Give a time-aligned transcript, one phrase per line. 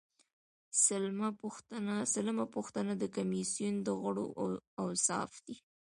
[2.13, 4.25] سلمه پوښتنه د کمیسیون د غړو
[4.83, 5.57] اوصاف دي.